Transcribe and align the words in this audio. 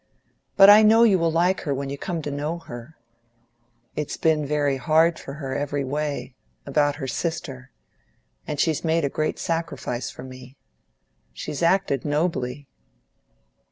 But 0.57 0.67
I 0.67 0.81
know 0.81 1.03
you 1.03 1.19
will 1.19 1.31
like 1.31 1.61
her 1.61 1.75
when 1.75 1.91
you 1.91 1.95
come 1.99 2.23
to 2.23 2.31
know 2.31 2.57
her. 2.57 2.97
It's 3.95 4.17
been 4.17 4.47
very 4.47 4.77
hard 4.77 5.19
for 5.19 5.33
her 5.33 5.55
every 5.55 5.83
way 5.83 6.33
about 6.65 6.95
her 6.95 7.05
sister, 7.05 7.69
and 8.47 8.59
she's 8.59 8.83
made 8.83 9.05
a 9.05 9.09
great 9.09 9.37
sacrifice 9.37 10.09
for 10.09 10.23
me. 10.23 10.57
She's 11.33 11.61
acted 11.61 12.03
nobly." 12.03 12.67